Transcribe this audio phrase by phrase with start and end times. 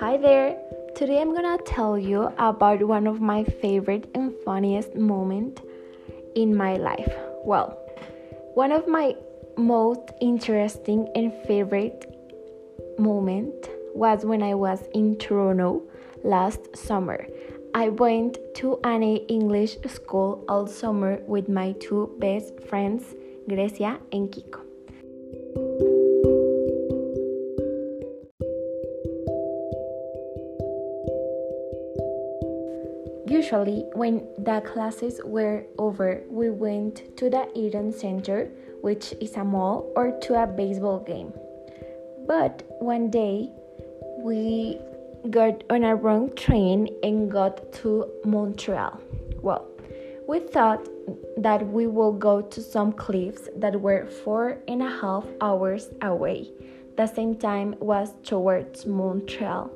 [0.00, 0.56] Hi there.
[0.96, 5.62] Today I'm gonna tell you about one of my favorite and funniest moments
[6.34, 7.12] in my life.
[7.44, 7.78] Well,
[8.54, 9.14] one of my
[9.56, 12.12] most interesting and favorite
[12.98, 15.82] moment was when I was in Toronto
[16.24, 17.26] last summer.
[17.74, 23.14] I went to an English school all summer with my two best friends,
[23.48, 24.60] Grecia and Kiko.
[33.26, 38.50] Usually, when the classes were over, we went to the Eaton Center,
[38.82, 41.32] which is a mall, or to a baseball game.
[42.26, 43.50] But one day,
[44.18, 44.78] we
[45.30, 49.00] got on a wrong train and got to Montreal.
[49.40, 49.68] Well,
[50.28, 50.86] we thought
[51.38, 56.50] that we would go to some cliffs that were four and a half hours away.
[56.96, 59.70] The same time was towards Montreal.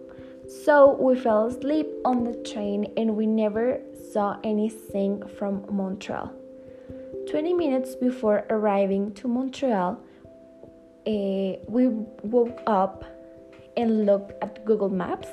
[0.49, 3.81] So we fell asleep on the train and we never
[4.13, 6.33] saw anything from Montreal.
[7.31, 10.01] 20 minutes before arriving to Montreal,
[11.07, 11.11] uh,
[11.69, 11.89] we
[12.23, 13.05] woke up
[13.77, 15.29] and looked at Google Maps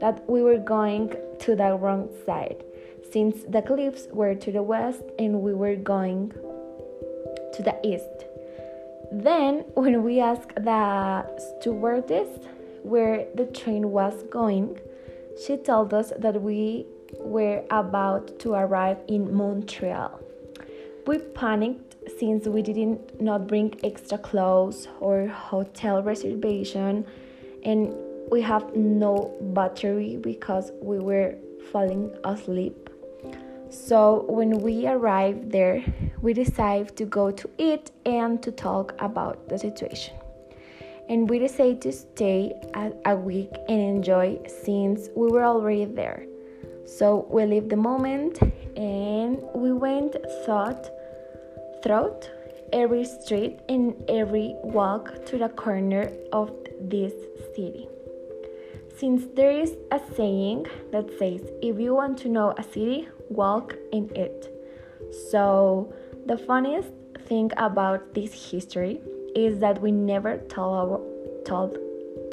[0.00, 2.64] that we were going to the wrong side
[3.12, 6.30] since the cliffs were to the west and we were going
[7.52, 8.24] to the east.
[9.12, 12.28] Then, when we asked the stewardess
[12.82, 14.78] where the train was going,
[15.44, 16.86] she told us that we
[17.18, 20.20] were about to arrive in Montreal.
[21.06, 27.06] We panicked since we didn't not bring extra clothes or hotel reservation
[27.64, 27.94] and
[28.30, 31.34] we have no battery because we were
[31.72, 32.90] falling asleep.
[33.70, 35.84] So when we arrived there,
[36.20, 40.14] we decided to go to eat and to talk about the situation
[41.08, 42.52] and we decided to stay
[43.04, 46.26] a week and enjoy since we were already there.
[46.86, 48.40] So we lived the moment
[48.76, 50.90] and we went thought
[51.82, 52.30] throughout
[52.72, 57.12] every street and every walk to the corner of this
[57.54, 57.88] city.
[58.96, 63.74] Since there is a saying that says, if you want to know a city, walk
[63.92, 64.52] in it.
[65.30, 65.94] So,
[66.26, 66.90] the funniest
[67.26, 69.00] thing about this history
[69.34, 71.00] is that we never told, our,
[71.44, 71.78] told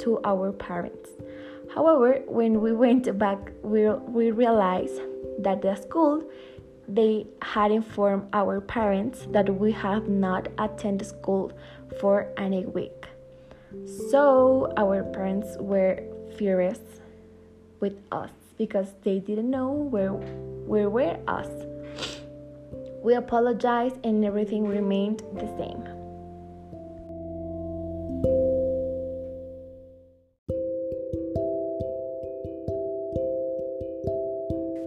[0.00, 1.10] to our parents.
[1.74, 5.00] However, when we went back, we, we realized
[5.38, 6.24] that the school
[6.88, 11.52] they had informed our parents that we have not attended school
[12.00, 13.06] for any week.
[14.10, 16.00] So our parents were
[16.36, 16.78] furious
[17.80, 21.48] with us because they didn't know where where were us.
[23.02, 25.95] We apologized and everything remained the same.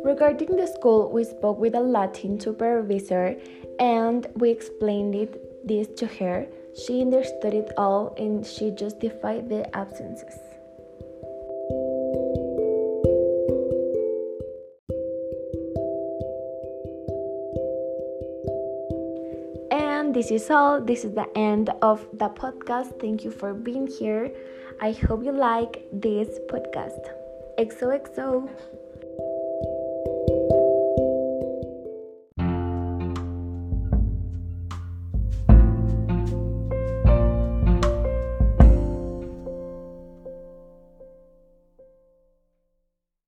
[0.09, 3.40] Regarding the school, we spoke with a Latin supervisor
[3.80, 6.47] and we explained it, this to her.
[6.74, 10.34] She understood it all and she justified the absences.
[19.70, 20.81] And this is all.
[20.81, 23.00] This is the end of the podcast.
[23.00, 24.31] Thank you for being here.
[24.81, 27.14] I hope you like this podcast.
[27.59, 28.50] XOXO.